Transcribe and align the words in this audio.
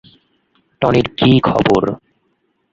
টনির 0.81 1.07
কি 1.17 1.31
খবর? 1.39 1.83